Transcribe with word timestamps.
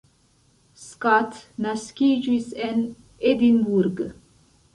Scott 0.85 1.35
naskiĝis 1.65 2.49
en 2.69 2.81
Edinburgh. 3.35 4.03